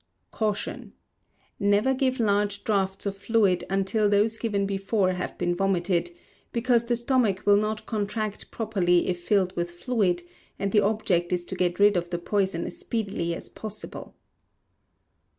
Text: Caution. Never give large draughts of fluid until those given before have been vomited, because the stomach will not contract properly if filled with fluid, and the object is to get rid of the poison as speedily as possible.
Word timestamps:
Caution. 0.31 0.93
Never 1.59 1.93
give 1.93 2.19
large 2.19 2.63
draughts 2.63 3.05
of 3.05 3.15
fluid 3.15 3.63
until 3.69 4.09
those 4.09 4.39
given 4.39 4.65
before 4.65 5.11
have 5.13 5.37
been 5.37 5.53
vomited, 5.53 6.09
because 6.51 6.85
the 6.85 6.95
stomach 6.95 7.45
will 7.45 7.55
not 7.55 7.85
contract 7.85 8.49
properly 8.49 9.09
if 9.09 9.19
filled 9.23 9.55
with 9.55 9.69
fluid, 9.69 10.23
and 10.57 10.71
the 10.71 10.81
object 10.81 11.31
is 11.31 11.45
to 11.45 11.53
get 11.55 11.77
rid 11.77 11.95
of 11.95 12.09
the 12.09 12.17
poison 12.17 12.65
as 12.65 12.79
speedily 12.79 13.35
as 13.35 13.47
possible. 13.47 14.15